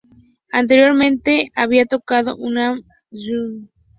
Anteriormente 0.51 1.51
había 1.55 1.85
tocado 1.85 2.35
en 2.39 2.57
Aram 2.57 2.77
und 2.79 2.85
die 3.11 3.19
Schaffner. 3.27 3.69